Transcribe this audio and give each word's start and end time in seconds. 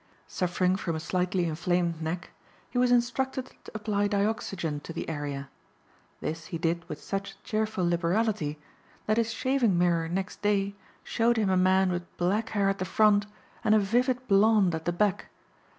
Suffering 0.27 0.77
from 0.77 0.95
a 0.95 0.99
slightly 0.99 1.45
inflamed 1.45 2.01
neck 2.01 2.31
he 2.71 2.79
was 2.79 2.89
instructed 2.89 3.51
to 3.65 3.71
apply 3.75 4.07
dioxygen 4.07 4.81
to 4.81 4.91
the 4.91 5.07
area. 5.07 5.47
This 6.21 6.47
he 6.47 6.57
did 6.57 6.89
with 6.89 6.99
such 6.99 7.35
cheerful 7.43 7.87
liberality 7.87 8.57
that 9.05 9.17
his 9.17 9.31
shaving 9.31 9.77
mirror 9.77 10.09
next 10.09 10.41
day 10.41 10.73
showed 11.03 11.37
him 11.37 11.51
a 11.51 11.55
man 11.55 11.91
with 11.91 12.17
black 12.17 12.49
hair 12.49 12.67
at 12.67 12.79
the 12.79 12.83
front 12.83 13.27
and 13.63 13.75
a 13.75 13.79
vivid 13.79 14.27
blond 14.27 14.73
at 14.73 14.85
the 14.85 14.91
back. 14.91 15.27